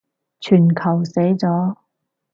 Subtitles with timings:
[0.39, 1.77] 全球死咗